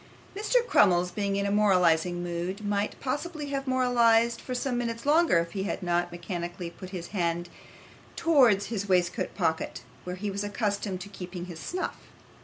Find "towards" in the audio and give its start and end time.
8.15-8.65